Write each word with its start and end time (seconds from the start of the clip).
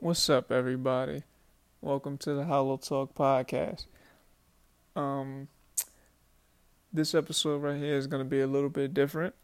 What's 0.00 0.30
up, 0.30 0.52
everybody? 0.52 1.24
Welcome 1.80 2.18
to 2.18 2.32
the 2.32 2.44
Hollo 2.44 2.76
Talk 2.76 3.16
podcast. 3.16 3.86
Um, 4.94 5.48
this 6.92 7.16
episode 7.16 7.62
right 7.62 7.76
here 7.76 7.96
is 7.96 8.06
going 8.06 8.22
to 8.22 8.28
be 8.28 8.40
a 8.40 8.46
little 8.46 8.68
bit 8.68 8.94
different, 8.94 9.34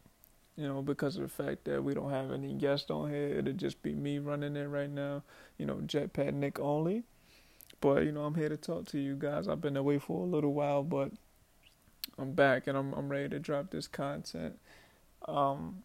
you 0.55 0.65
know, 0.65 0.81
because 0.81 1.17
of 1.17 1.23
the 1.23 1.27
fact 1.43 1.65
that 1.65 1.83
we 1.83 1.93
don't 1.93 2.09
have 2.09 2.31
any 2.31 2.53
guests 2.53 2.89
on 2.89 3.09
here. 3.09 3.37
It'll 3.37 3.51
just 3.51 3.83
be 3.83 3.95
me 3.95 4.17
running 4.17 4.55
it 4.55 4.67
right 4.67 4.89
now, 4.89 5.23
you 5.57 5.65
know, 5.65 5.75
Jetpack 5.85 6.33
Nick 6.33 6.57
only. 6.57 7.03
But 7.81 8.05
you 8.05 8.13
know, 8.13 8.23
I'm 8.23 8.35
here 8.35 8.47
to 8.47 8.55
talk 8.55 8.85
to 8.87 8.97
you 8.97 9.15
guys. 9.15 9.49
I've 9.49 9.59
been 9.59 9.75
away 9.75 9.99
for 9.99 10.21
a 10.21 10.29
little 10.29 10.53
while, 10.53 10.83
but 10.83 11.11
I'm 12.17 12.31
back 12.31 12.67
and 12.67 12.77
I'm 12.77 12.93
I'm 12.93 13.09
ready 13.09 13.27
to 13.27 13.39
drop 13.39 13.71
this 13.71 13.89
content. 13.89 14.57
Um, 15.27 15.83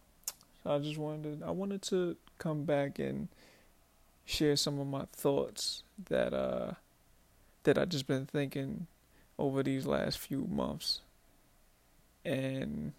so 0.62 0.70
I 0.70 0.78
just 0.78 0.96
wanted 0.96 1.40
to, 1.40 1.46
I 1.46 1.50
wanted 1.50 1.82
to 1.82 2.16
come 2.38 2.62
back 2.62 3.00
and 3.00 3.26
share 4.30 4.56
some 4.56 4.78
of 4.78 4.86
my 4.86 5.04
thoughts 5.12 5.82
that 6.08 6.32
uh 6.32 6.72
that 7.64 7.76
I 7.76 7.84
just 7.84 8.06
been 8.06 8.26
thinking 8.26 8.86
over 9.38 9.62
these 9.62 9.86
last 9.86 10.18
few 10.18 10.46
months. 10.50 11.00
And 12.24 12.92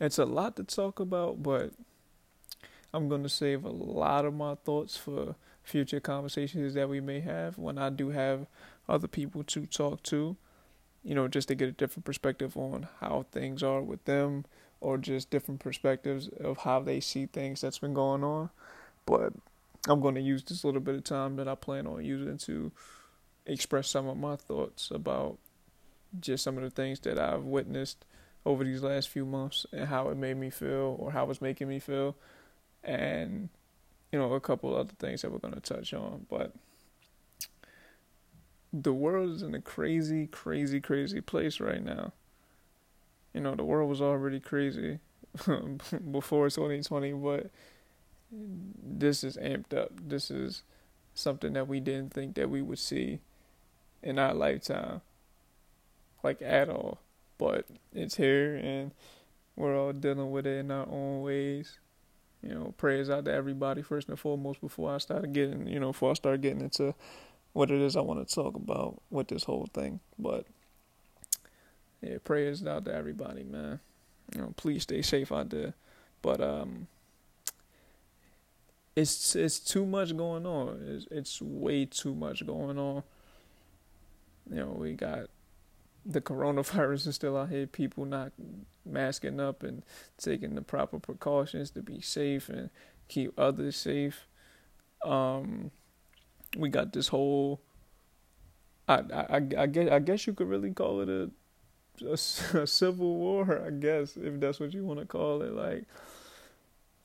it's 0.00 0.18
a 0.18 0.24
lot 0.24 0.56
to 0.56 0.64
talk 0.64 1.00
about, 1.00 1.42
but 1.42 1.72
I'm 2.92 3.08
going 3.08 3.22
to 3.22 3.28
save 3.28 3.64
a 3.64 3.70
lot 3.70 4.24
of 4.24 4.34
my 4.34 4.54
thoughts 4.54 4.96
for 4.96 5.34
future 5.62 6.00
conversations 6.00 6.74
that 6.74 6.88
we 6.88 7.00
may 7.00 7.20
have 7.20 7.58
when 7.58 7.76
I 7.76 7.90
do 7.90 8.10
have 8.10 8.46
other 8.88 9.08
people 9.08 9.44
to 9.44 9.66
talk 9.66 10.02
to, 10.04 10.36
you 11.04 11.14
know, 11.14 11.28
just 11.28 11.48
to 11.48 11.54
get 11.54 11.68
a 11.68 11.72
different 11.72 12.06
perspective 12.06 12.56
on 12.56 12.88
how 13.00 13.26
things 13.30 13.62
are 13.62 13.82
with 13.82 14.04
them 14.04 14.44
or 14.80 14.96
just 14.96 15.30
different 15.30 15.60
perspectives 15.60 16.28
of 16.40 16.58
how 16.58 16.80
they 16.80 17.00
see 17.00 17.26
things 17.26 17.60
that's 17.60 17.78
been 17.78 17.94
going 17.94 18.24
on. 18.24 18.50
But 19.04 19.32
I'm 19.86 20.00
going 20.00 20.16
to 20.16 20.20
use 20.20 20.42
this 20.42 20.64
little 20.64 20.80
bit 20.80 20.96
of 20.96 21.04
time 21.04 21.36
that 21.36 21.48
I 21.48 21.54
plan 21.54 21.86
on 21.86 22.04
using 22.04 22.38
to 22.38 22.72
express 23.46 23.88
some 23.88 24.08
of 24.08 24.16
my 24.16 24.36
thoughts 24.36 24.90
about 24.90 25.38
just 26.20 26.44
some 26.44 26.56
of 26.56 26.64
the 26.64 26.70
things 26.70 27.00
that 27.00 27.18
I've 27.18 27.44
witnessed 27.44 28.04
over 28.44 28.64
these 28.64 28.82
last 28.82 29.08
few 29.08 29.24
months 29.24 29.66
and 29.72 29.88
how 29.88 30.08
it 30.08 30.16
made 30.16 30.36
me 30.36 30.50
feel 30.50 30.96
or 30.98 31.12
how 31.12 31.30
it's 31.30 31.40
making 31.42 31.68
me 31.68 31.78
feel 31.78 32.16
and 32.84 33.48
you 34.12 34.18
know 34.18 34.32
a 34.32 34.40
couple 34.40 34.74
other 34.74 34.94
things 34.98 35.22
that 35.22 35.30
we're 35.30 35.38
going 35.38 35.54
to 35.54 35.60
touch 35.60 35.92
on. 35.92 36.26
But 36.30 36.52
the 38.72 38.92
world 38.92 39.30
is 39.30 39.42
in 39.42 39.54
a 39.54 39.60
crazy 39.60 40.26
crazy 40.26 40.80
crazy 40.80 41.20
place 41.20 41.60
right 41.60 41.84
now. 41.84 42.12
You 43.34 43.40
know 43.40 43.54
the 43.54 43.64
world 43.64 43.90
was 43.90 44.00
already 44.00 44.40
crazy 44.40 44.98
before 46.10 46.48
2020 46.48 47.12
but 47.12 47.50
this 48.30 49.24
is 49.24 49.36
amped 49.36 49.76
up. 49.76 49.92
This 50.06 50.30
is 50.30 50.62
something 51.14 51.52
that 51.54 51.68
we 51.68 51.80
didn't 51.80 52.12
think 52.12 52.34
that 52.34 52.50
we 52.50 52.62
would 52.62 52.78
see 52.78 53.20
in 54.02 54.18
our 54.18 54.34
lifetime, 54.34 55.00
like 56.22 56.40
at 56.42 56.68
all. 56.68 56.98
But 57.38 57.66
it's 57.94 58.16
here, 58.16 58.56
and 58.56 58.92
we're 59.56 59.78
all 59.78 59.92
dealing 59.92 60.30
with 60.30 60.46
it 60.46 60.58
in 60.58 60.70
our 60.70 60.86
own 60.88 61.22
ways. 61.22 61.78
You 62.42 62.54
know, 62.54 62.74
prayers 62.76 63.10
out 63.10 63.24
to 63.24 63.32
everybody 63.32 63.82
first 63.82 64.08
and 64.08 64.18
foremost 64.18 64.60
before 64.60 64.94
I 64.94 64.98
started 64.98 65.32
getting, 65.32 65.66
you 65.66 65.80
know, 65.80 65.92
before 65.92 66.10
I 66.10 66.14
start 66.14 66.40
getting 66.40 66.60
into 66.60 66.94
what 67.52 67.70
it 67.70 67.80
is 67.80 67.96
I 67.96 68.00
want 68.00 68.26
to 68.26 68.34
talk 68.34 68.54
about 68.54 69.02
with 69.10 69.28
this 69.28 69.44
whole 69.44 69.68
thing. 69.72 69.98
But 70.18 70.46
yeah, 72.00 72.18
prayers 72.22 72.64
out 72.64 72.84
to 72.84 72.94
everybody, 72.94 73.42
man. 73.42 73.80
You 74.34 74.42
know, 74.42 74.54
please 74.56 74.84
stay 74.84 75.02
safe 75.02 75.32
out 75.32 75.50
there. 75.50 75.74
But 76.22 76.40
um 76.40 76.86
it's 78.98 79.36
it's 79.36 79.60
too 79.60 79.86
much 79.86 80.16
going 80.16 80.44
on. 80.44 80.82
It's 80.86 81.06
it's 81.10 81.42
way 81.42 81.84
too 81.84 82.14
much 82.14 82.44
going 82.44 82.78
on. 82.78 83.04
You 84.50 84.56
know, 84.56 84.76
we 84.76 84.94
got 84.94 85.28
the 86.04 86.20
coronavirus 86.20 87.06
is 87.06 87.14
still 87.14 87.36
out 87.36 87.50
here. 87.50 87.66
People 87.66 88.04
not 88.06 88.32
masking 88.84 89.38
up 89.38 89.62
and 89.62 89.84
taking 90.16 90.56
the 90.56 90.62
proper 90.62 90.98
precautions 90.98 91.70
to 91.72 91.82
be 91.82 92.00
safe 92.00 92.48
and 92.48 92.70
keep 93.06 93.38
others 93.38 93.76
safe. 93.76 94.26
Um, 95.04 95.70
we 96.56 96.68
got 96.68 96.92
this 96.92 97.08
whole. 97.08 97.60
I 98.88 99.02
I 99.12 99.36
I 99.58 99.66
guess 99.66 99.90
I 99.92 99.98
guess 100.00 100.26
you 100.26 100.32
could 100.32 100.48
really 100.48 100.72
call 100.72 101.02
it 101.02 101.08
a 101.08 101.30
a, 102.04 102.12
a 102.62 102.66
civil 102.66 103.14
war. 103.14 103.62
I 103.64 103.70
guess 103.70 104.16
if 104.16 104.40
that's 104.40 104.58
what 104.58 104.74
you 104.74 104.84
want 104.84 104.98
to 104.98 105.06
call 105.06 105.42
it. 105.42 105.52
Like, 105.52 105.84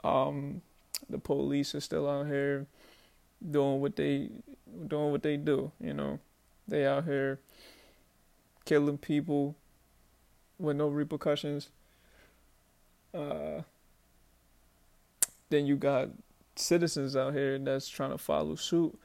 um, 0.03 0.64
the 1.09 1.18
police 1.18 1.75
are 1.75 1.81
still 1.81 2.09
out 2.09 2.28
here 2.28 2.66
doing 3.52 3.81
what 3.81 3.96
they 3.96 4.30
doing 4.88 5.12
what 5.12 5.24
they 5.24 5.38
do, 5.38 5.72
you 5.80 5.94
know. 5.94 6.19
They 6.68 6.86
out 6.86 7.06
here 7.06 7.40
killing 8.66 8.97
people 8.97 9.56
with 10.58 10.78
no 10.78 10.88
repercussions. 10.88 11.69
Uh, 13.14 13.62
then 15.50 15.66
you 15.66 15.75
got 15.75 16.09
citizens 16.56 17.16
out 17.16 17.34
here 17.34 17.59
that's 17.59 17.90
trying 17.90 18.12
to 18.12 18.18
follow 18.18 18.56
suit, 18.56 18.97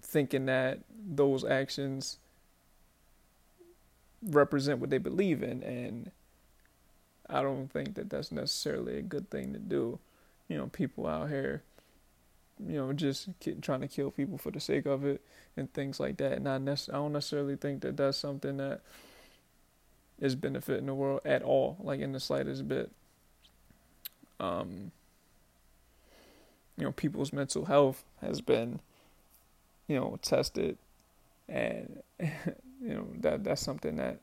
thinking 0.00 0.46
that 0.46 0.80
those 0.90 1.44
actions 1.44 2.18
represent 4.22 4.78
what 4.78 4.90
they 4.90 4.98
believe 4.98 5.42
in, 5.42 5.62
and 5.62 6.10
I 7.28 7.42
don't 7.42 7.68
think 7.68 7.94
that 7.94 8.10
that's 8.10 8.32
necessarily 8.32 8.98
a 8.98 9.02
good 9.02 9.30
thing 9.30 9.52
to 9.52 9.58
do 9.58 9.98
you 10.52 10.58
know, 10.58 10.66
people 10.66 11.06
out 11.06 11.30
here, 11.30 11.62
you 12.68 12.76
know, 12.76 12.92
just 12.92 13.30
trying 13.62 13.80
to 13.80 13.88
kill 13.88 14.10
people 14.10 14.36
for 14.36 14.50
the 14.50 14.60
sake 14.60 14.84
of 14.84 15.02
it 15.02 15.22
and 15.56 15.72
things 15.72 15.98
like 15.98 16.18
that. 16.18 16.42
Not 16.42 16.60
nec- 16.60 16.90
I 16.90 16.96
don't 16.96 17.14
necessarily 17.14 17.56
think 17.56 17.80
that 17.80 17.96
that's 17.96 18.18
something 18.18 18.58
that 18.58 18.82
is 20.20 20.34
benefiting 20.34 20.84
the 20.84 20.94
world 20.94 21.22
at 21.24 21.42
all, 21.42 21.78
like 21.80 22.00
in 22.00 22.12
the 22.12 22.20
slightest 22.20 22.68
bit. 22.68 22.90
Um, 24.38 24.92
you 26.76 26.84
know, 26.84 26.92
people's 26.92 27.32
mental 27.32 27.64
health 27.64 28.04
has 28.20 28.42
been, 28.42 28.80
you 29.88 29.96
know, 29.96 30.18
tested, 30.20 30.76
and 31.48 32.02
you 32.20 32.94
know 32.94 33.06
that 33.20 33.42
that's 33.42 33.62
something 33.62 33.96
that 33.96 34.18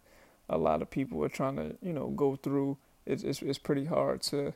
a 0.48 0.60
lot 0.60 0.84
of 0.84 0.92
people 0.92 1.24
are 1.24 1.30
trying 1.30 1.56
to, 1.56 1.76
you 1.82 1.94
know, 1.94 2.10
go 2.10 2.36
through. 2.36 2.78
It's 3.08 3.24
it's, 3.24 3.42
it's 3.42 3.58
pretty 3.58 3.86
hard 3.86 4.22
to 4.24 4.54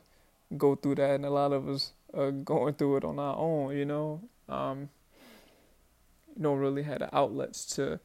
go 0.56 0.74
through 0.74 0.96
that, 0.96 1.10
and 1.10 1.24
a 1.24 1.30
lot 1.30 1.52
of 1.52 1.68
us 1.68 1.92
are 2.12 2.30
going 2.30 2.74
through 2.74 2.96
it 2.98 3.04
on 3.04 3.18
our 3.18 3.36
own. 3.36 3.76
You 3.76 3.84
know, 3.84 4.20
um, 4.48 4.88
don't 6.40 6.58
really 6.58 6.82
have 6.82 7.00
the 7.00 7.14
outlets 7.16 7.64
to 7.76 8.00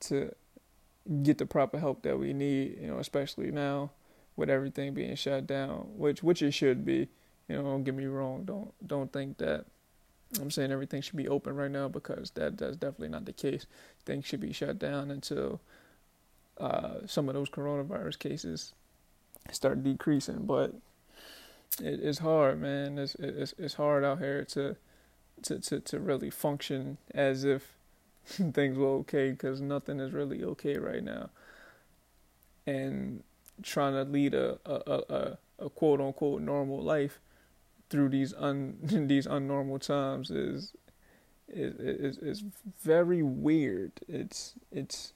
to 0.00 0.34
get 1.22 1.38
the 1.38 1.46
proper 1.46 1.78
help 1.78 2.02
that 2.02 2.18
we 2.18 2.32
need. 2.32 2.78
You 2.80 2.88
know, 2.88 2.98
especially 2.98 3.50
now 3.50 3.90
with 4.36 4.50
everything 4.50 4.94
being 4.94 5.16
shut 5.16 5.46
down, 5.46 5.88
which 5.96 6.22
which 6.22 6.42
it 6.42 6.52
should 6.52 6.84
be. 6.84 7.08
You 7.48 7.56
know, 7.56 7.62
don't 7.62 7.84
get 7.84 7.94
me 7.94 8.06
wrong. 8.06 8.44
Don't 8.44 8.72
don't 8.86 9.12
think 9.12 9.38
that 9.38 9.64
I'm 10.40 10.50
saying 10.50 10.72
everything 10.72 11.00
should 11.00 11.16
be 11.16 11.28
open 11.28 11.56
right 11.56 11.70
now 11.70 11.88
because 11.88 12.30
that 12.32 12.58
that's 12.58 12.76
definitely 12.76 13.08
not 13.08 13.24
the 13.24 13.32
case. 13.32 13.66
Things 14.04 14.26
should 14.26 14.40
be 14.40 14.52
shut 14.52 14.78
down 14.78 15.10
until 15.10 15.60
uh, 16.58 17.06
some 17.06 17.28
of 17.28 17.34
those 17.34 17.48
coronavirus 17.48 18.18
cases 18.18 18.74
start 19.50 19.82
decreasing. 19.82 20.44
But 20.44 20.74
it, 21.80 22.00
it's 22.02 22.18
hard, 22.18 22.60
man. 22.60 22.98
It's 22.98 23.14
it's 23.16 23.54
it's 23.58 23.74
hard 23.74 24.04
out 24.04 24.18
here 24.18 24.44
to 24.46 24.76
to 25.42 25.58
to 25.60 25.80
to 25.80 25.98
really 25.98 26.30
function 26.30 26.98
as 27.14 27.44
if 27.44 27.74
things 28.24 28.76
were 28.76 28.88
okay 28.98 29.30
because 29.30 29.60
nothing 29.60 30.00
is 30.00 30.12
really 30.12 30.44
okay 30.44 30.76
right 30.76 31.02
now. 31.02 31.30
And 32.66 33.22
trying 33.62 33.94
to 33.94 34.10
lead 34.10 34.34
a 34.34 34.58
a 34.66 35.02
a, 35.08 35.38
a 35.58 35.70
quote 35.70 36.00
unquote 36.00 36.42
normal 36.42 36.82
life 36.82 37.20
through 37.90 38.10
these 38.10 38.34
un 38.34 38.78
these 39.08 39.26
unnormal 39.26 39.80
times 39.80 40.30
is 40.30 40.72
is 41.48 41.74
is 41.78 42.18
is 42.18 42.44
very 42.82 43.22
weird. 43.22 43.92
It's 44.08 44.54
it's 44.70 45.12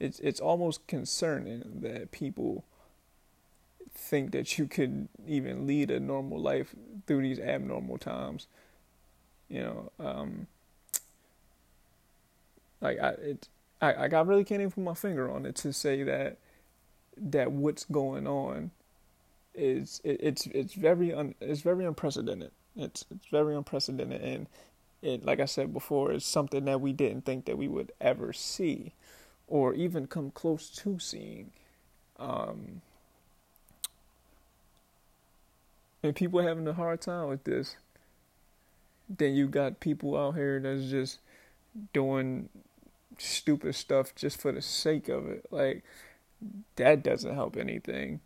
it's 0.00 0.18
it's 0.20 0.40
almost 0.40 0.86
concerning 0.86 1.80
that 1.82 2.10
people 2.10 2.64
think 3.94 4.32
that 4.32 4.58
you 4.58 4.66
could 4.66 5.08
even 5.26 5.66
lead 5.66 5.90
a 5.90 6.00
normal 6.00 6.40
life 6.40 6.74
through 7.06 7.22
these 7.22 7.38
abnormal 7.38 7.98
times. 7.98 8.46
You 9.48 9.60
know, 9.60 9.92
um, 9.98 10.46
like 12.80 12.98
I, 13.00 13.08
it, 13.10 13.48
I, 13.80 13.92
I 13.92 14.20
really 14.22 14.44
can't 14.44 14.60
even 14.60 14.72
put 14.72 14.84
my 14.84 14.94
finger 14.94 15.30
on 15.30 15.46
it 15.46 15.54
to 15.56 15.72
say 15.72 16.02
that 16.02 16.38
that 17.16 17.52
what's 17.52 17.84
going 17.84 18.26
on 18.26 18.70
is 19.54 20.00
it, 20.04 20.18
it's 20.20 20.46
it's 20.48 20.74
very 20.74 21.12
un, 21.12 21.34
it's 21.40 21.60
very 21.62 21.84
unprecedented. 21.84 22.50
It's 22.76 23.04
it's 23.10 23.26
very 23.28 23.54
unprecedented, 23.54 24.20
and 24.20 24.46
it 25.02 25.24
like 25.24 25.40
I 25.40 25.44
said 25.44 25.72
before, 25.72 26.12
it's 26.12 26.26
something 26.26 26.64
that 26.64 26.80
we 26.80 26.92
didn't 26.92 27.24
think 27.24 27.44
that 27.44 27.58
we 27.58 27.68
would 27.68 27.92
ever 28.00 28.32
see, 28.32 28.92
or 29.46 29.74
even 29.74 30.06
come 30.06 30.30
close 30.30 30.70
to 30.70 30.98
seeing. 30.98 31.52
Um, 32.18 32.82
and 36.04 36.14
people 36.14 36.40
having 36.42 36.68
a 36.68 36.74
hard 36.74 37.00
time 37.00 37.28
with 37.28 37.44
this. 37.44 37.76
then 39.08 39.34
you 39.34 39.48
got 39.48 39.80
people 39.80 40.16
out 40.16 40.34
here 40.34 40.60
that's 40.60 40.84
just 40.90 41.18
doing 41.92 42.48
stupid 43.18 43.74
stuff 43.74 44.14
just 44.14 44.40
for 44.40 44.52
the 44.52 44.62
sake 44.62 45.08
of 45.08 45.26
it. 45.28 45.46
Like 45.50 45.84
that 46.76 47.02
doesn't 47.02 47.34
help 47.34 47.56
anything. 47.56 48.20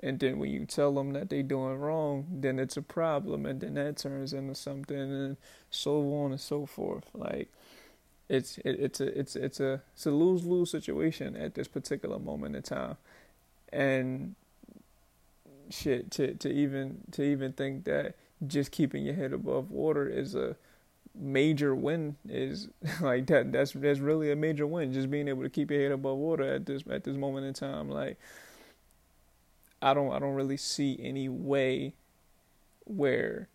And 0.00 0.20
then 0.20 0.38
when 0.38 0.50
you 0.50 0.64
tell 0.64 0.94
them 0.94 1.12
that 1.14 1.28
they're 1.28 1.42
doing 1.42 1.76
wrong, 1.78 2.26
then 2.30 2.58
it's 2.60 2.76
a 2.76 2.82
problem, 2.82 3.44
and 3.46 3.60
then 3.60 3.74
that 3.74 3.96
turns 3.96 4.32
into 4.32 4.54
something, 4.54 4.96
and 4.96 5.36
so 5.70 6.00
on 6.14 6.30
and 6.32 6.40
so 6.40 6.66
forth. 6.66 7.06
Like 7.14 7.48
it's 8.28 8.58
it, 8.58 8.78
it's 8.80 9.00
a 9.00 9.18
it's 9.18 9.36
it's 9.36 9.60
a 9.60 9.82
it's 9.94 10.06
a 10.06 10.12
lose 10.12 10.44
lose 10.44 10.70
situation 10.70 11.34
at 11.36 11.54
this 11.54 11.66
particular 11.68 12.18
moment 12.20 12.54
in 12.56 12.62
time, 12.62 12.96
and 13.72 14.36
shit 15.70 16.10
to 16.12 16.34
to 16.34 16.50
even 16.50 16.98
to 17.12 17.22
even 17.22 17.52
think 17.52 17.84
that 17.84 18.14
just 18.46 18.70
keeping 18.70 19.04
your 19.04 19.14
head 19.14 19.32
above 19.32 19.70
water 19.70 20.08
is 20.08 20.34
a 20.34 20.56
major 21.14 21.74
win 21.74 22.16
is 22.28 22.68
like 23.00 23.26
that 23.26 23.52
that's 23.52 23.72
that's 23.72 24.00
really 24.00 24.30
a 24.30 24.36
major 24.36 24.66
win. 24.66 24.92
Just 24.92 25.10
being 25.10 25.28
able 25.28 25.42
to 25.42 25.50
keep 25.50 25.70
your 25.70 25.80
head 25.80 25.92
above 25.92 26.16
water 26.16 26.44
at 26.44 26.66
this 26.66 26.82
at 26.90 27.04
this 27.04 27.16
moment 27.16 27.46
in 27.46 27.54
time 27.54 27.88
like 27.88 28.18
I 29.80 29.94
don't 29.94 30.12
I 30.12 30.18
don't 30.18 30.34
really 30.34 30.56
see 30.56 30.98
any 31.00 31.28
way 31.28 31.94
where 32.84 33.48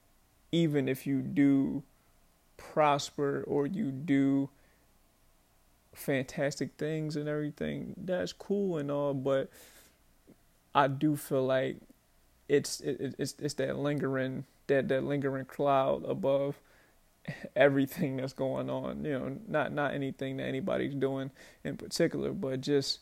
even 0.51 0.87
if 0.87 1.07
you 1.07 1.21
do 1.21 1.83
prosper 2.57 3.43
or 3.47 3.65
you 3.65 3.91
do 3.91 4.49
fantastic 5.93 6.71
things 6.77 7.15
and 7.15 7.27
everything 7.27 7.93
that's 7.97 8.33
cool 8.33 8.77
and 8.77 8.89
all 8.89 9.13
but 9.13 9.49
I 10.73 10.87
do 10.87 11.15
feel 11.15 11.45
like 11.45 11.77
it's 12.47 12.79
it, 12.81 13.15
it's 13.17 13.35
it's 13.39 13.53
that 13.55 13.77
lingering 13.77 14.45
that 14.67 14.87
that 14.89 15.03
lingering 15.03 15.45
cloud 15.45 16.05
above 16.05 16.59
everything 17.55 18.17
that's 18.17 18.33
going 18.33 18.69
on. 18.69 19.03
You 19.05 19.19
know, 19.19 19.37
not 19.47 19.73
not 19.73 19.93
anything 19.93 20.37
that 20.37 20.45
anybody's 20.45 20.95
doing 20.95 21.31
in 21.63 21.77
particular, 21.77 22.31
but 22.31 22.61
just 22.61 22.99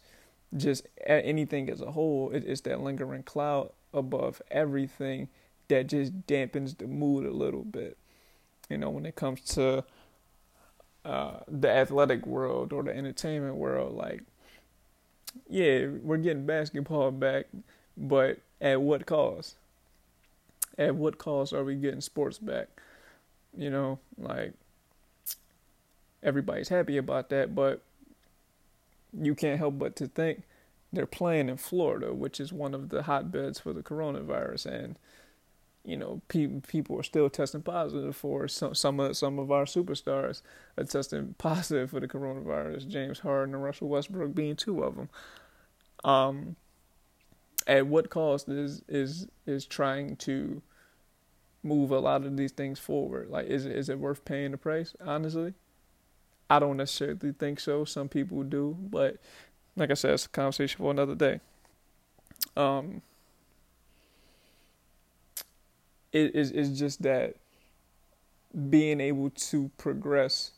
just 0.56 0.88
anything 1.06 1.70
as 1.70 1.82
a 1.82 1.92
whole. 1.92 2.32
It, 2.32 2.44
it's 2.46 2.62
that 2.62 2.82
lingering 2.82 3.24
cloud 3.24 3.72
above 3.94 4.42
everything 4.52 5.30
that 5.68 5.88
just 5.88 6.28
dampens 6.28 6.78
the 6.78 6.88
mood 6.88 7.26
a 7.26 7.32
little 7.32 7.64
bit. 7.64 7.98
You 8.70 8.78
know, 8.78 8.90
when 8.90 9.06
it 9.06 9.16
comes 9.16 9.42
to 9.56 9.84
uh, 11.04 11.40
the 11.48 11.70
athletic 11.70 12.26
world 12.26 12.74
or 12.74 12.84
the 12.84 12.96
entertainment 12.96 13.56
world, 13.56 13.96
like, 13.96 14.22
yeah, 15.50 15.88
we're 15.88 16.18
getting 16.18 16.46
basketball 16.46 17.12
back, 17.12 17.48
but 17.98 18.40
at 18.62 18.82
what 18.82 19.06
cost? 19.06 19.56
At 20.78 20.96
what 20.96 21.18
cost 21.18 21.52
are 21.54 21.64
we 21.64 21.76
getting 21.76 22.02
sports 22.02 22.38
back? 22.38 22.70
You 23.58 23.70
know, 23.70 24.00
like 24.18 24.54
everybody's 26.24 26.70
happy 26.70 26.98
about 26.98 27.30
that, 27.30 27.54
but 27.54 27.82
you 29.20 29.36
can't 29.36 29.60
help 29.60 29.78
but 29.78 29.96
to 29.98 30.08
think 30.08 30.44
they're 30.94 31.06
playing 31.06 31.50
in 31.50 31.58
Florida, 31.58 32.14
which 32.14 32.40
is 32.40 32.54
one 32.54 32.74
of 32.74 32.90
the 32.90 33.04
hotbeds 33.04 33.60
for 33.60 33.74
the 33.74 33.82
coronavirus, 33.82 34.66
and 34.68 34.96
you 35.84 35.98
know, 35.98 36.22
pe- 36.28 36.62
people 36.68 37.00
are 37.00 37.04
still 37.04 37.30
testing 37.30 37.64
positive 37.64 38.16
for 38.16 38.48
some 38.48 38.76
some 38.76 39.00
of 39.00 39.18
some 39.18 39.40
of 39.40 39.52
our 39.52 39.66
superstars 39.66 40.42
are 40.78 40.84
testing 40.84 41.34
positive 41.38 41.90
for 41.90 42.00
the 42.00 42.08
coronavirus. 42.08 42.88
James 42.88 43.20
Harden 43.20 43.56
and 43.56 43.64
Russell 43.64 43.90
Westbrook 43.90 44.36
being 44.36 44.56
two 44.56 44.84
of 44.84 44.96
them. 44.96 45.10
Um, 46.04 46.56
at 47.68 47.88
what 47.88 48.10
cost 48.10 48.50
is 48.50 48.82
is 48.88 49.28
is 49.46 49.66
trying 49.66 50.16
to 50.18 50.62
move 51.64 51.92
a 51.92 52.00
lot 52.00 52.26
of 52.26 52.38
these 52.38 52.52
things 52.52 52.80
forward? 52.80 53.30
Like, 53.30 53.48
is 53.48 53.66
it 53.66 53.74
is 53.74 53.90
it 53.90 54.00
worth 54.00 54.26
paying 54.26 54.52
the 54.52 54.58
price? 54.58 54.94
Honestly, 55.04 55.54
I 56.50 56.60
don't 56.60 56.78
necessarily 56.78 57.34
think 57.34 57.60
so. 57.60 57.86
Some 57.86 58.10
people 58.10 58.44
do, 58.44 58.76
but 58.80 59.18
like 59.76 59.92
I 59.92 59.96
said, 59.96 60.12
it's 60.12 60.26
a 60.26 60.30
conversation 60.30 60.78
for 60.78 60.92
another 60.92 61.16
day. 61.16 61.40
Um, 62.58 63.02
it 66.12 66.36
is 66.36 66.52
is 66.52 66.78
just 66.78 67.02
that 67.04 67.36
being 68.70 69.00
able 69.00 69.30
to 69.30 69.72
progress 69.78 70.52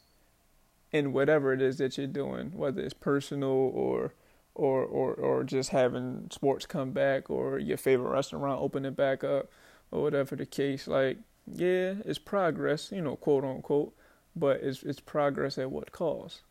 in 0.91 1.13
whatever 1.13 1.53
it 1.53 1.61
is 1.61 1.77
that 1.77 1.97
you're 1.97 2.07
doing, 2.07 2.51
whether 2.55 2.81
it's 2.81 2.93
personal 2.93 3.49
or 3.49 4.13
or 4.55 4.83
or 4.83 5.13
or 5.13 5.43
just 5.43 5.69
having 5.69 6.27
sports 6.31 6.65
come 6.65 6.91
back 6.91 7.29
or 7.29 7.57
your 7.57 7.77
favorite 7.77 8.09
restaurant 8.09 8.61
opening 8.61 8.93
back 8.93 9.23
up 9.23 9.49
or 9.91 10.01
whatever 10.01 10.35
the 10.35 10.45
case 10.45 10.87
like 10.87 11.17
yeah 11.51 11.95
it's 12.05 12.19
progress 12.19 12.91
you 12.91 13.01
know 13.01 13.15
quote 13.15 13.43
unquote 13.43 13.93
but 14.35 14.61
it's 14.61 14.83
it's 14.83 14.99
progress 14.99 15.57
at 15.57 15.71
what 15.71 15.91
cost? 15.91 16.41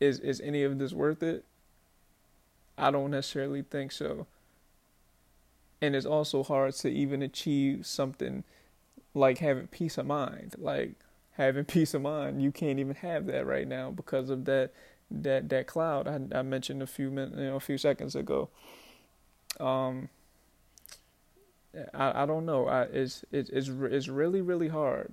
Is 0.00 0.20
is 0.20 0.40
any 0.40 0.62
of 0.62 0.78
this 0.78 0.92
worth 0.92 1.22
it? 1.22 1.44
I 2.78 2.90
don't 2.90 3.10
necessarily 3.10 3.62
think 3.62 3.92
so. 3.92 4.26
And 5.80 5.94
it's 5.94 6.06
also 6.06 6.42
hard 6.42 6.74
to 6.74 6.88
even 6.88 7.22
achieve 7.22 7.86
something 7.86 8.44
like 9.14 9.38
having 9.38 9.66
peace 9.66 9.98
of 9.98 10.06
mind 10.06 10.54
like 10.58 10.94
having 11.32 11.64
peace 11.64 11.94
of 11.94 12.02
mind. 12.02 12.42
You 12.42 12.52
can't 12.52 12.78
even 12.78 12.96
have 12.96 13.26
that 13.26 13.46
right 13.46 13.66
now 13.66 13.90
because 13.90 14.30
of 14.30 14.44
that 14.44 14.72
that 15.10 15.48
that 15.48 15.66
cloud 15.66 16.08
I, 16.08 16.38
I 16.38 16.42
mentioned 16.42 16.82
a 16.82 16.86
few 16.86 17.10
minutes, 17.10 17.36
you 17.36 17.44
know, 17.44 17.56
a 17.56 17.60
few 17.60 17.78
seconds 17.78 18.14
ago. 18.14 18.48
Um, 19.60 20.08
I 21.94 22.22
I 22.22 22.26
don't 22.26 22.46
know. 22.46 22.66
I, 22.68 22.82
it's 22.82 23.24
it's 23.32 23.50
it's 23.50 23.68
it's 23.68 24.08
really 24.08 24.40
really 24.40 24.68
hard 24.68 25.12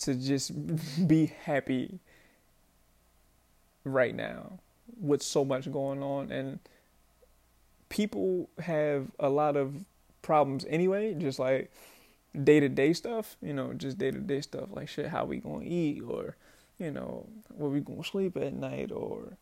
to 0.00 0.14
just 0.14 0.52
be 1.08 1.32
happy 1.44 2.00
right 3.84 4.14
now 4.14 4.58
with 5.00 5.22
so 5.22 5.44
much 5.44 5.70
going 5.72 6.02
on 6.02 6.30
and 6.30 6.58
people 7.88 8.48
have 8.60 9.10
a 9.18 9.28
lot 9.28 9.56
of 9.56 9.84
problems 10.22 10.64
anyway 10.68 11.14
just 11.14 11.38
like 11.38 11.70
day 12.44 12.60
to 12.60 12.68
day 12.68 12.92
stuff 12.92 13.36
you 13.42 13.52
know 13.52 13.72
just 13.74 13.98
day 13.98 14.10
to 14.10 14.18
day 14.18 14.40
stuff 14.40 14.68
like 14.72 14.88
shit 14.88 15.08
how 15.08 15.24
we 15.24 15.38
gonna 15.38 15.64
eat 15.64 16.00
or 16.06 16.36
you 16.82 16.90
know, 16.90 17.26
where 17.54 17.70
we 17.70 17.80
gonna 17.80 18.04
sleep 18.04 18.36
at 18.36 18.54
night 18.54 18.90
or 18.90 19.36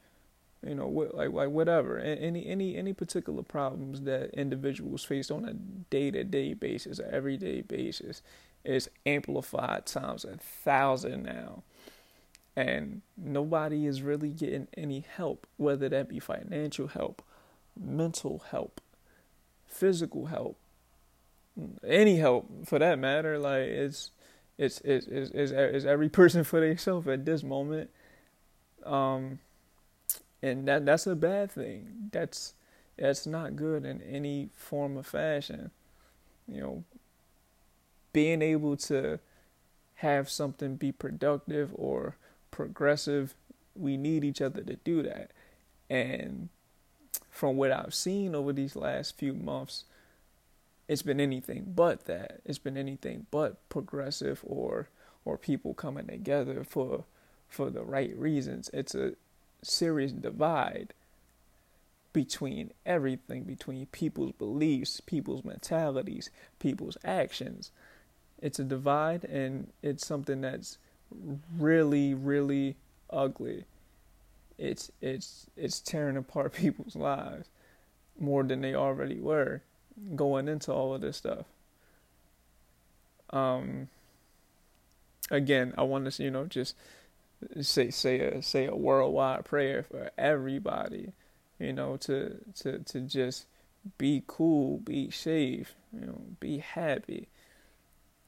you 0.66 0.74
know 0.74 0.88
like 0.88 1.32
like 1.32 1.50
whatever. 1.50 1.98
Any 1.98 2.46
any 2.46 2.76
any 2.76 2.92
particular 2.92 3.42
problems 3.42 4.02
that 4.02 4.30
individuals 4.34 5.04
face 5.04 5.30
on 5.30 5.44
a 5.44 5.54
day-to-day 5.54 6.54
basis 6.54 6.98
a 6.98 7.12
everyday 7.12 7.62
basis 7.62 8.22
is 8.64 8.90
amplified 9.06 9.86
times 9.86 10.24
a 10.24 10.36
thousand 10.36 11.22
now. 11.22 11.62
And 12.56 13.00
nobody 13.16 13.86
is 13.86 14.02
really 14.02 14.30
getting 14.30 14.68
any 14.76 15.00
help 15.00 15.46
whether 15.56 15.88
that 15.88 16.08
be 16.08 16.18
financial 16.18 16.88
help 16.88 17.22
mental 17.80 18.42
help 18.50 18.80
physical 19.66 20.26
help 20.26 20.58
any 21.86 22.16
help 22.16 22.66
for 22.66 22.78
that 22.78 22.98
matter. 22.98 23.38
Like 23.38 23.62
it's 23.62 24.10
it's 24.60 24.80
it's, 24.82 25.06
it's, 25.06 25.52
it's 25.52 25.84
every 25.86 26.10
person 26.10 26.44
for 26.44 26.60
themselves 26.60 27.08
at 27.08 27.24
this 27.24 27.42
moment. 27.42 27.88
Um, 28.84 29.38
and 30.42 30.68
that 30.68 30.84
that's 30.84 31.06
a 31.06 31.16
bad 31.16 31.50
thing. 31.50 32.10
That's 32.12 32.52
that's 32.98 33.26
not 33.26 33.56
good 33.56 33.86
in 33.86 34.02
any 34.02 34.50
form 34.54 34.98
of 34.98 35.06
fashion. 35.06 35.70
You 36.46 36.60
know, 36.60 36.84
being 38.12 38.42
able 38.42 38.76
to 38.76 39.18
have 39.96 40.28
something 40.28 40.76
be 40.76 40.92
productive 40.92 41.70
or 41.74 42.16
progressive, 42.50 43.34
we 43.74 43.96
need 43.96 44.24
each 44.24 44.42
other 44.42 44.62
to 44.62 44.76
do 44.76 45.02
that. 45.04 45.30
And 45.88 46.50
from 47.30 47.56
what 47.56 47.72
I've 47.72 47.94
seen 47.94 48.34
over 48.34 48.52
these 48.52 48.76
last 48.76 49.16
few 49.16 49.32
months, 49.32 49.84
it's 50.90 51.02
been 51.02 51.20
anything 51.20 51.72
but 51.76 52.06
that. 52.06 52.40
It's 52.44 52.58
been 52.58 52.76
anything 52.76 53.28
but 53.30 53.68
progressive 53.68 54.40
or 54.42 54.88
or 55.24 55.38
people 55.38 55.72
coming 55.72 56.08
together 56.08 56.64
for 56.64 57.04
for 57.48 57.70
the 57.70 57.84
right 57.84 58.12
reasons. 58.18 58.68
It's 58.72 58.96
a 58.96 59.12
serious 59.62 60.10
divide 60.10 60.92
between 62.12 62.72
everything, 62.84 63.44
between 63.44 63.86
people's 63.86 64.32
beliefs, 64.32 65.00
people's 65.00 65.44
mentalities, 65.44 66.28
people's 66.58 66.98
actions. 67.04 67.70
It's 68.42 68.58
a 68.58 68.64
divide 68.64 69.24
and 69.24 69.68
it's 69.84 70.04
something 70.04 70.40
that's 70.40 70.76
really, 71.56 72.14
really 72.14 72.74
ugly. 73.08 73.64
It's 74.58 74.90
it's 75.00 75.46
it's 75.56 75.78
tearing 75.78 76.16
apart 76.16 76.52
people's 76.64 76.96
lives 76.96 77.48
more 78.18 78.42
than 78.42 78.60
they 78.60 78.74
already 78.74 79.20
were 79.20 79.62
going 80.16 80.48
into 80.48 80.72
all 80.72 80.94
of 80.94 81.00
this 81.00 81.16
stuff. 81.16 81.46
Um, 83.30 83.88
again, 85.30 85.72
I 85.78 85.82
want 85.82 86.10
to, 86.10 86.22
you 86.22 86.30
know, 86.30 86.46
just 86.46 86.74
say 87.60 87.90
say 87.90 88.20
a 88.20 88.42
say 88.42 88.66
a 88.66 88.74
worldwide 88.74 89.44
prayer 89.44 89.82
for 89.82 90.10
everybody, 90.18 91.12
you 91.58 91.72
know, 91.72 91.96
to 91.98 92.38
to 92.60 92.80
to 92.80 93.00
just 93.00 93.46
be 93.98 94.22
cool, 94.26 94.78
be 94.78 95.10
safe, 95.10 95.74
you 95.92 96.06
know, 96.06 96.20
be 96.38 96.58
happy, 96.58 97.28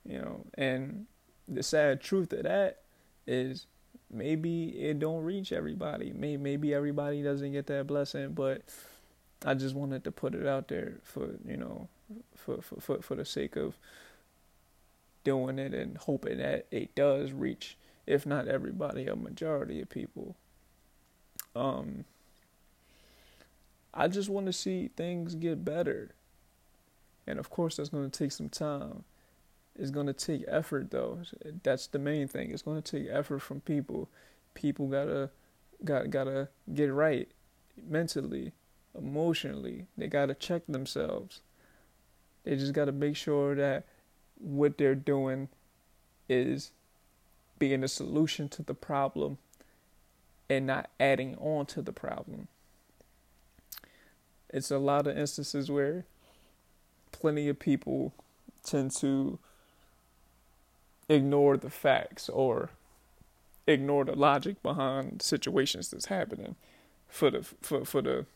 you 0.04 0.18
know, 0.18 0.46
and 0.54 1.06
the 1.48 1.62
sad 1.62 2.00
truth 2.00 2.32
of 2.32 2.44
that 2.44 2.78
is 3.26 3.66
maybe 4.10 4.68
it 4.68 4.98
don't 4.98 5.24
reach 5.24 5.52
everybody. 5.52 6.12
Maybe 6.14 6.36
maybe 6.36 6.74
everybody 6.74 7.22
doesn't 7.22 7.52
get 7.52 7.66
that 7.66 7.86
blessing, 7.86 8.32
but 8.32 8.62
I 9.44 9.54
just 9.54 9.74
wanted 9.74 10.04
to 10.04 10.12
put 10.12 10.34
it 10.34 10.46
out 10.46 10.68
there 10.68 10.98
for 11.02 11.30
you 11.46 11.56
know 11.56 11.88
for 12.36 12.62
for 12.62 12.80
for, 12.80 13.02
for 13.02 13.14
the 13.14 13.24
sake 13.24 13.56
of 13.56 13.76
doing 15.24 15.58
it 15.58 15.74
and 15.74 15.96
hoping 15.96 16.38
that 16.38 16.66
it 16.70 16.94
does 16.94 17.32
reach, 17.32 17.76
if 18.06 18.26
not 18.26 18.48
everybody, 18.48 19.06
a 19.06 19.16
majority 19.16 19.80
of 19.80 19.88
people. 19.88 20.36
Um, 21.54 22.04
I 23.94 24.08
just 24.08 24.28
want 24.28 24.46
to 24.46 24.52
see 24.52 24.90
things 24.96 25.34
get 25.34 25.64
better. 25.64 26.14
And 27.26 27.38
of 27.38 27.50
course, 27.50 27.76
that's 27.76 27.90
going 27.90 28.10
to 28.10 28.18
take 28.18 28.32
some 28.32 28.48
time. 28.48 29.04
It's 29.78 29.90
going 29.90 30.06
to 30.06 30.12
take 30.12 30.44
effort, 30.48 30.90
though. 30.90 31.20
That's 31.62 31.86
the 31.86 31.98
main 31.98 32.28
thing. 32.28 32.50
It's 32.50 32.62
going 32.62 32.82
to 32.82 32.98
take 32.98 33.08
effort 33.10 33.40
from 33.40 33.60
people. 33.60 34.08
People 34.54 34.88
gotta, 34.88 35.30
got 35.84 36.10
gotta 36.10 36.48
get 36.74 36.92
right 36.92 37.28
mentally, 37.88 38.52
emotionally. 38.96 39.86
They 39.96 40.06
gotta 40.06 40.34
check 40.34 40.62
themselves. 40.68 41.40
They 42.44 42.56
just 42.56 42.72
gotta 42.72 42.92
make 42.92 43.16
sure 43.16 43.54
that 43.54 43.84
what 44.38 44.78
they're 44.78 44.94
doing 44.94 45.48
is 46.28 46.70
being 47.58 47.84
a 47.84 47.88
solution 47.88 48.48
to 48.50 48.62
the 48.62 48.74
problem 48.74 49.38
and 50.50 50.66
not 50.66 50.90
adding 50.98 51.36
on 51.36 51.66
to 51.66 51.82
the 51.82 51.92
problem. 51.92 52.48
It's 54.50 54.70
a 54.70 54.78
lot 54.78 55.06
of 55.06 55.16
instances 55.16 55.70
where 55.70 56.04
plenty 57.10 57.48
of 57.48 57.58
people 57.58 58.12
tend 58.64 58.90
to 58.96 59.38
ignore 61.08 61.56
the 61.56 61.70
facts 61.70 62.28
or 62.28 62.70
ignore 63.66 64.04
the 64.04 64.16
logic 64.16 64.62
behind 64.62 65.22
situations 65.22 65.90
that's 65.90 66.06
happening 66.06 66.56
for 67.08 67.30
the 67.30 67.42
for 67.60 67.84
for 67.84 68.02
the 68.02 68.26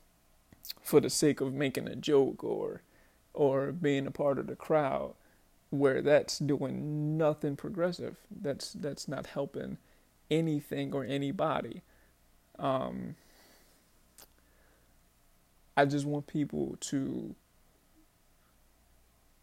for 0.83 1.01
the 1.01 1.11
sake 1.11 1.41
of 1.41 1.53
making 1.53 1.89
a 1.89 1.97
joke 1.97 2.43
or 2.45 2.83
or 3.35 3.73
being 3.73 4.07
a 4.07 4.11
part 4.11 4.39
of 4.39 4.47
the 4.47 4.57
crowd 4.57 5.15
where 5.71 6.01
that's 6.01 6.39
doing 6.39 7.19
nothing 7.19 7.57
progressive 7.57 8.17
that's 8.31 8.73
that's 8.73 9.09
not 9.09 9.27
helping 9.27 9.79
anything 10.31 10.93
or 10.95 11.05
anybody. 11.05 11.83
Um 12.59 13.17
i 15.77 15.85
just 15.85 16.07
want 16.07 16.27
people 16.27 16.77
to 16.81 17.35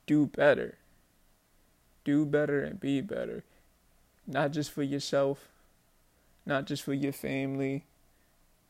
do 0.05 0.25
better. 0.27 0.77
Do 2.03 2.25
better 2.25 2.61
and 2.61 2.79
be 2.79 2.99
better. 2.99 3.43
Not 4.27 4.51
just 4.51 4.71
for 4.71 4.83
yourself 4.83 5.49
not 6.45 6.65
just 6.65 6.83
for 6.83 6.93
your 6.93 7.13
family 7.13 7.85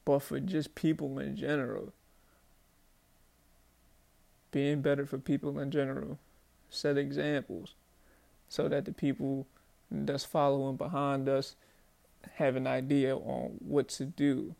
but 0.06 0.20
for 0.20 0.40
just 0.40 0.76
people 0.76 1.20
in 1.20 1.36
general 1.36 1.94
being 4.54 4.82
better 4.82 5.06
for 5.06 5.18
people 5.18 5.60
in 5.60 5.72
general 5.72 6.18
set 6.70 6.98
examples 6.98 7.74
so 8.48 8.70
that 8.70 8.86
the 8.86 8.94
people 8.94 9.48
that's 9.92 10.24
following 10.24 10.78
behind 10.78 11.28
us 11.28 11.56
have 12.36 12.56
an 12.56 12.68
idea 12.68 13.16
on 13.16 13.56
what 13.60 13.90
to 13.90 14.06
do 14.06 14.56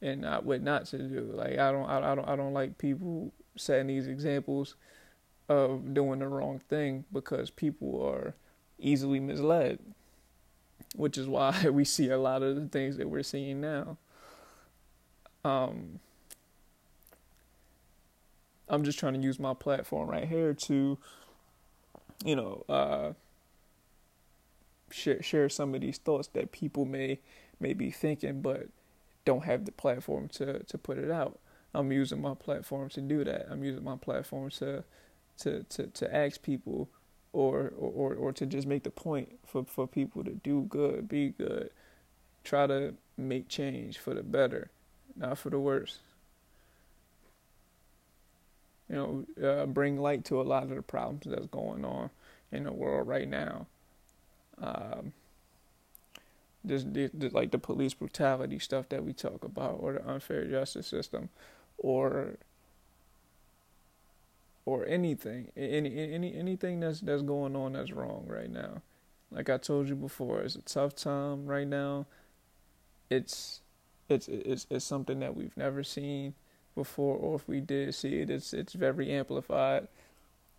and 0.00 0.20
not 0.20 0.44
what 0.44 0.62
not 0.62 0.84
to 0.86 0.98
do. 0.98 1.30
Like 1.32 1.58
I 1.58 1.72
don't 1.72 1.88
I, 1.88 2.12
I 2.12 2.14
don't 2.14 2.28
I 2.28 2.36
don't 2.36 2.52
like 2.52 2.78
people 2.78 3.32
setting 3.56 3.86
these 3.86 4.06
examples 4.06 4.74
of 5.48 5.94
doing 5.94 6.18
the 6.20 6.28
wrong 6.28 6.60
thing 6.68 7.04
because 7.12 7.50
people 7.50 8.04
are 8.06 8.34
easily 8.78 9.20
misled. 9.20 9.78
Which 10.94 11.18
is 11.18 11.26
why 11.26 11.68
we 11.72 11.84
see 11.84 12.10
a 12.10 12.18
lot 12.18 12.42
of 12.42 12.56
the 12.56 12.68
things 12.68 12.98
that 12.98 13.08
we're 13.08 13.22
seeing 13.22 13.60
now. 13.60 13.96
Um 15.44 16.00
I'm 18.68 18.84
just 18.84 18.98
trying 18.98 19.14
to 19.14 19.20
use 19.20 19.38
my 19.38 19.54
platform 19.54 20.08
right 20.08 20.26
here 20.26 20.54
to 20.54 20.98
you 22.24 22.36
know, 22.36 22.64
uh, 22.68 23.12
share 24.90 25.22
share 25.22 25.48
some 25.48 25.74
of 25.74 25.80
these 25.80 25.98
thoughts 25.98 26.28
that 26.28 26.52
people 26.52 26.84
may 26.84 27.18
may 27.60 27.74
be 27.74 27.90
thinking, 27.90 28.40
but 28.40 28.68
don't 29.24 29.44
have 29.44 29.64
the 29.66 29.72
platform 29.72 30.28
to 30.28 30.62
to 30.64 30.78
put 30.78 30.98
it 30.98 31.10
out. 31.10 31.38
I'm 31.74 31.90
using 31.90 32.20
my 32.20 32.34
platform 32.34 32.88
to 32.90 33.00
do 33.00 33.24
that. 33.24 33.46
I'm 33.50 33.64
using 33.64 33.84
my 33.84 33.96
platform 33.96 34.50
to 34.50 34.84
to 35.38 35.64
to, 35.64 35.86
to 35.88 36.14
ask 36.14 36.42
people 36.42 36.88
or, 37.32 37.72
or 37.76 38.14
or 38.14 38.32
to 38.32 38.46
just 38.46 38.66
make 38.66 38.84
the 38.84 38.90
point 38.90 39.38
for, 39.44 39.64
for 39.64 39.86
people 39.86 40.24
to 40.24 40.32
do 40.32 40.62
good, 40.62 41.08
be 41.08 41.30
good, 41.30 41.70
try 42.44 42.66
to 42.66 42.94
make 43.16 43.48
change 43.48 43.98
for 43.98 44.14
the 44.14 44.22
better, 44.22 44.70
not 45.16 45.38
for 45.38 45.50
the 45.50 45.58
worse. 45.58 45.98
You 48.94 49.26
know, 49.40 49.48
uh, 49.48 49.66
bring 49.66 49.98
light 49.98 50.24
to 50.26 50.40
a 50.40 50.42
lot 50.42 50.62
of 50.62 50.68
the 50.68 50.80
problems 50.80 51.24
that's 51.26 51.46
going 51.46 51.84
on 51.84 52.10
in 52.52 52.62
the 52.62 52.72
world 52.72 53.08
right 53.08 53.28
now. 53.28 53.66
Um, 54.62 55.12
just, 56.64 56.92
just 56.92 57.34
like 57.34 57.50
the 57.50 57.58
police 57.58 57.92
brutality 57.92 58.60
stuff 58.60 58.88
that 58.90 59.04
we 59.04 59.12
talk 59.12 59.42
about, 59.42 59.78
or 59.80 59.94
the 59.94 60.08
unfair 60.08 60.44
justice 60.44 60.86
system, 60.86 61.28
or 61.76 62.36
or 64.64 64.86
anything, 64.86 65.50
any 65.56 66.12
any 66.12 66.32
anything 66.32 66.78
that's 66.78 67.00
that's 67.00 67.22
going 67.22 67.56
on 67.56 67.72
that's 67.72 67.90
wrong 67.90 68.26
right 68.28 68.50
now. 68.50 68.80
Like 69.32 69.50
I 69.50 69.56
told 69.56 69.88
you 69.88 69.96
before, 69.96 70.42
it's 70.42 70.54
a 70.54 70.62
tough 70.62 70.94
time 70.94 71.46
right 71.46 71.66
now. 71.66 72.06
It's 73.10 73.60
it's 74.08 74.28
it's 74.28 74.68
it's 74.70 74.84
something 74.84 75.18
that 75.18 75.36
we've 75.36 75.56
never 75.56 75.82
seen 75.82 76.34
before, 76.74 77.16
or 77.16 77.36
if 77.36 77.46
we 77.48 77.60
did 77.60 77.94
see 77.94 78.20
it, 78.20 78.30
it's 78.30 78.52
it's 78.52 78.72
very 78.72 79.10
amplified, 79.10 79.88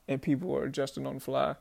and 0.08 0.22
people 0.22 0.56
are 0.56 0.66
adjusting 0.66 1.06
on 1.06 1.16
the 1.16 1.20
fly. 1.20 1.56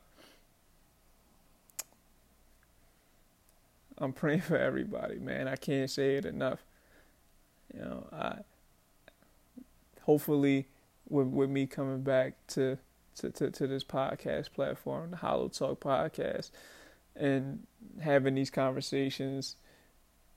I'm 3.97 4.13
praying 4.13 4.41
for 4.41 4.57
everybody, 4.57 5.19
man. 5.19 5.47
I 5.47 5.55
can't 5.55 5.89
say 5.89 6.15
it 6.15 6.25
enough. 6.25 6.65
You 7.73 7.81
know, 7.81 8.07
I 8.11 8.39
hopefully 10.03 10.67
with 11.09 11.27
with 11.27 11.49
me 11.49 11.67
coming 11.67 12.01
back 12.01 12.35
to 12.47 12.77
to, 13.17 13.29
to, 13.31 13.49
to 13.49 13.67
this 13.67 13.83
podcast 13.83 14.51
platform, 14.51 15.11
the 15.11 15.17
Hollo 15.17 15.47
Talk 15.47 15.79
podcast, 15.79 16.51
and 17.15 17.65
having 18.01 18.35
these 18.35 18.49
conversations, 18.49 19.55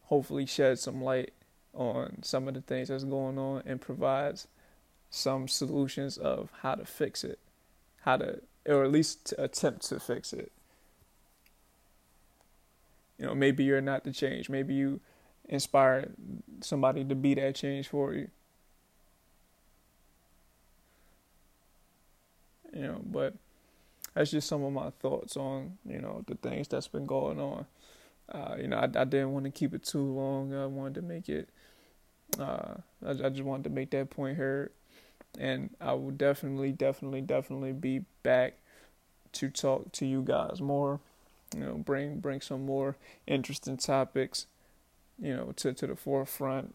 hopefully 0.02 0.46
shed 0.46 0.78
some 0.78 1.02
light 1.02 1.32
on 1.74 2.22
some 2.22 2.48
of 2.48 2.54
the 2.54 2.60
things 2.60 2.88
that's 2.88 3.04
going 3.04 3.38
on 3.38 3.62
and 3.66 3.80
provides 3.80 4.48
some 5.10 5.48
solutions 5.48 6.18
of 6.18 6.50
how 6.62 6.74
to 6.74 6.84
fix 6.84 7.24
it, 7.24 7.38
how 8.02 8.16
to, 8.16 8.40
or 8.66 8.84
at 8.84 8.92
least 8.92 9.32
attempt 9.38 9.88
to 9.88 10.00
fix 10.00 10.32
it. 10.32 10.52
You 13.18 13.26
know, 13.26 13.34
maybe 13.34 13.64
you're 13.64 13.80
not 13.80 14.04
the 14.04 14.12
change. 14.12 14.48
Maybe 14.48 14.74
you 14.74 15.00
inspire 15.48 16.10
somebody 16.60 17.04
to 17.04 17.14
be 17.14 17.34
that 17.34 17.54
change 17.56 17.88
for 17.88 18.12
you. 18.12 18.28
You 22.72 22.82
know, 22.82 23.00
but 23.04 23.34
that's 24.14 24.30
just 24.30 24.48
some 24.48 24.62
of 24.62 24.72
my 24.72 24.90
thoughts 24.90 25.36
on 25.36 25.78
you 25.88 26.00
know 26.00 26.22
the 26.26 26.34
things 26.34 26.68
that's 26.68 26.88
been 26.88 27.06
going 27.06 27.40
on. 27.40 27.66
Uh, 28.30 28.56
you 28.60 28.68
know, 28.68 28.76
I, 28.76 28.84
I 28.84 29.04
didn't 29.04 29.32
want 29.32 29.44
to 29.46 29.50
keep 29.50 29.74
it 29.74 29.84
too 29.84 30.02
long. 30.02 30.54
I 30.54 30.66
wanted 30.66 30.96
to 30.96 31.02
make 31.02 31.28
it. 31.28 31.48
Uh, 32.38 32.74
I, 33.04 33.10
I 33.10 33.28
just 33.30 33.42
wanted 33.42 33.64
to 33.64 33.70
make 33.70 33.90
that 33.90 34.10
point 34.10 34.36
heard, 34.36 34.70
and 35.38 35.70
I 35.80 35.94
will 35.94 36.10
definitely, 36.10 36.72
definitely, 36.72 37.22
definitely 37.22 37.72
be 37.72 38.04
back 38.22 38.54
to 39.32 39.48
talk 39.48 39.92
to 39.92 40.06
you 40.06 40.22
guys 40.22 40.60
more 40.60 41.00
you 41.54 41.60
know 41.60 41.74
bring 41.74 42.18
bring 42.18 42.40
some 42.40 42.64
more 42.64 42.96
interesting 43.26 43.76
topics 43.76 44.46
you 45.20 45.34
know 45.34 45.52
to 45.56 45.72
to 45.72 45.86
the 45.86 45.96
forefront 45.96 46.74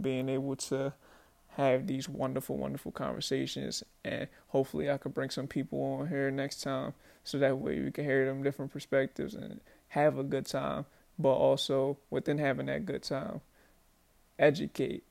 being 0.00 0.28
able 0.28 0.56
to 0.56 0.92
have 1.56 1.86
these 1.86 2.08
wonderful 2.08 2.56
wonderful 2.56 2.92
conversations 2.92 3.82
and 4.04 4.28
hopefully 4.48 4.90
I 4.90 4.98
could 4.98 5.14
bring 5.14 5.30
some 5.30 5.46
people 5.46 5.80
on 6.00 6.08
here 6.08 6.30
next 6.30 6.62
time 6.62 6.94
so 7.22 7.38
that 7.38 7.58
way 7.58 7.80
we 7.80 7.90
can 7.90 8.04
hear 8.04 8.26
them 8.26 8.42
different 8.42 8.72
perspectives 8.72 9.34
and 9.34 9.60
have 9.94 10.18
a 10.18 10.22
good 10.22 10.46
time 10.46 10.84
but 11.18 11.32
also 11.32 11.96
within 12.10 12.38
having 12.38 12.66
that 12.66 12.84
good 12.86 13.02
time 13.02 13.40
educate 14.38 15.04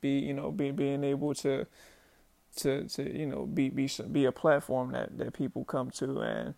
be 0.00 0.18
you 0.18 0.34
know 0.34 0.50
be 0.50 0.70
being 0.70 1.04
able 1.04 1.34
to 1.34 1.66
to 2.56 2.84
to 2.88 3.18
you 3.18 3.26
know 3.26 3.46
be 3.46 3.68
be 3.68 3.88
be 4.10 4.24
a 4.24 4.32
platform 4.32 4.92
that 4.92 5.16
that 5.18 5.32
people 5.32 5.64
come 5.64 5.90
to 5.90 6.20
and 6.20 6.54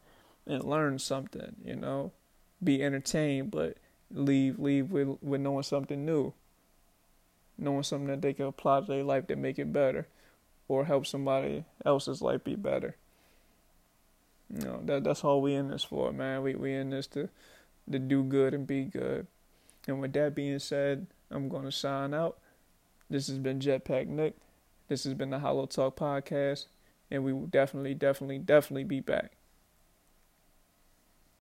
and 0.46 0.64
learn 0.64 0.98
something, 0.98 1.56
you 1.64 1.76
know, 1.76 2.12
be 2.62 2.82
entertained, 2.82 3.50
but 3.50 3.76
leave 4.10 4.58
leave 4.58 4.90
with 4.90 5.18
with 5.22 5.40
knowing 5.40 5.62
something 5.62 6.04
new, 6.04 6.32
knowing 7.58 7.82
something 7.82 8.08
that 8.08 8.22
they 8.22 8.32
can 8.32 8.46
apply 8.46 8.80
to 8.80 8.86
their 8.86 9.04
life 9.04 9.26
to 9.28 9.36
make 9.36 9.58
it 9.58 9.72
better, 9.72 10.08
or 10.68 10.84
help 10.84 11.06
somebody 11.06 11.64
else's 11.84 12.22
life 12.22 12.42
be 12.44 12.56
better. 12.56 12.96
You 14.52 14.66
know, 14.66 14.80
that 14.84 15.04
that's 15.04 15.24
all 15.24 15.40
we 15.40 15.54
in 15.54 15.68
this 15.68 15.84
for, 15.84 16.12
man. 16.12 16.42
We 16.42 16.54
we 16.54 16.74
in 16.74 16.90
this 16.90 17.06
to 17.08 17.28
to 17.90 17.98
do 17.98 18.22
good 18.22 18.54
and 18.54 18.66
be 18.66 18.84
good. 18.84 19.26
And 19.88 20.00
with 20.00 20.12
that 20.12 20.34
being 20.34 20.58
said, 20.58 21.06
I'm 21.30 21.48
gonna 21.48 21.72
sign 21.72 22.14
out. 22.14 22.38
This 23.08 23.28
has 23.28 23.38
been 23.38 23.60
Jetpack 23.60 24.06
Nick. 24.08 24.36
This 24.88 25.04
has 25.04 25.14
been 25.14 25.30
the 25.30 25.38
Hollo 25.38 25.66
Talk 25.66 25.96
Podcast, 25.96 26.66
and 27.10 27.24
we 27.24 27.32
will 27.32 27.46
definitely, 27.46 27.94
definitely, 27.94 28.38
definitely 28.38 28.84
be 28.84 29.00
back. 29.00 29.32